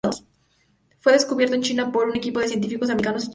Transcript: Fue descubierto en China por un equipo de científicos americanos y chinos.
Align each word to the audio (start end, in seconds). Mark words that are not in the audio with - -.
Fue 0.99 1.11
descubierto 1.13 1.53
en 1.53 1.61
China 1.61 1.91
por 1.91 2.07
un 2.09 2.17
equipo 2.17 2.39
de 2.39 2.47
científicos 2.47 2.89
americanos 2.89 3.25
y 3.25 3.25
chinos. 3.27 3.29